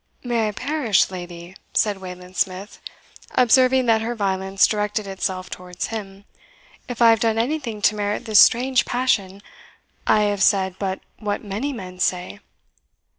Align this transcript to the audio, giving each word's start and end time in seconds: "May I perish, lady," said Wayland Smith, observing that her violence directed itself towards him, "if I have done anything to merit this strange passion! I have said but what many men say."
"May 0.23 0.47
I 0.47 0.51
perish, 0.51 1.11
lady," 1.11 1.55
said 1.73 1.99
Wayland 2.01 2.35
Smith, 2.35 2.81
observing 3.35 3.85
that 3.85 4.01
her 4.01 4.15
violence 4.15 4.65
directed 4.65 5.05
itself 5.05 5.47
towards 5.51 5.89
him, 5.89 6.25
"if 6.87 7.03
I 7.03 7.11
have 7.11 7.19
done 7.19 7.37
anything 7.37 7.83
to 7.83 7.93
merit 7.95 8.25
this 8.25 8.39
strange 8.39 8.83
passion! 8.83 9.43
I 10.07 10.21
have 10.21 10.41
said 10.41 10.77
but 10.79 11.01
what 11.19 11.43
many 11.43 11.71
men 11.71 11.99
say." 11.99 12.39